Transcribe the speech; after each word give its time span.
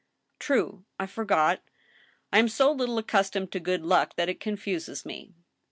"True; 0.39 0.83
I 0.99 1.05
forgot, 1.05 1.61
I 2.33 2.39
am 2.39 2.47
so 2.47 2.71
little 2.71 2.97
accustomed 2.97 3.51
to 3.51 3.59
good 3.59 3.83
luck 3.83 4.15
that 4.15 4.29
it 4.29 4.39
confuses 4.39 5.05
me. 5.05 5.35